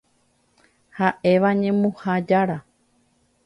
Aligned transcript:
Ha'éva 0.99 1.49
ñemuha 1.61 2.13
jára. 2.19 2.57